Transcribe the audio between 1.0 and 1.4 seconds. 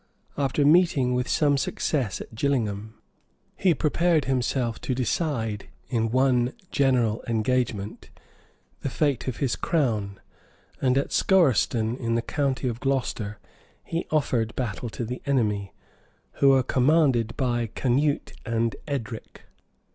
with